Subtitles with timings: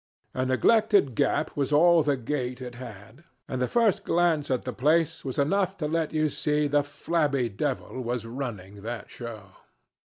[0.33, 4.73] A neglected gap was all the gate it had, and the first glance at the
[4.73, 9.51] place was enough to let you see the flabby devil was running that show.